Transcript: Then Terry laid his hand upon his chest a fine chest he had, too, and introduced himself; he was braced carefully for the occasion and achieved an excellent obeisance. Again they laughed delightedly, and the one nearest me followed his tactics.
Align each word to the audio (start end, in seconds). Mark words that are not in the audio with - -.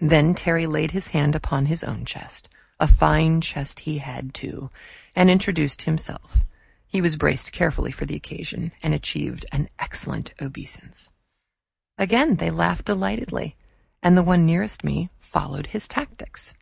Then 0.00 0.36
Terry 0.36 0.64
laid 0.68 0.92
his 0.92 1.08
hand 1.08 1.34
upon 1.34 1.66
his 1.66 1.84
chest 2.04 2.48
a 2.78 2.86
fine 2.86 3.40
chest 3.40 3.80
he 3.80 3.98
had, 3.98 4.32
too, 4.32 4.70
and 5.16 5.28
introduced 5.28 5.82
himself; 5.82 6.44
he 6.86 7.00
was 7.00 7.16
braced 7.16 7.50
carefully 7.50 7.90
for 7.90 8.06
the 8.06 8.14
occasion 8.14 8.70
and 8.80 8.94
achieved 8.94 9.44
an 9.50 9.68
excellent 9.80 10.32
obeisance. 10.40 11.10
Again 11.98 12.36
they 12.36 12.52
laughed 12.52 12.84
delightedly, 12.84 13.56
and 14.04 14.16
the 14.16 14.22
one 14.22 14.46
nearest 14.46 14.84
me 14.84 15.10
followed 15.18 15.66
his 15.66 15.88
tactics. 15.88 16.54